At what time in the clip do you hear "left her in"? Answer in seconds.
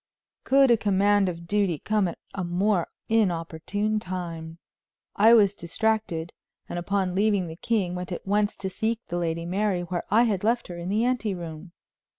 10.43-10.89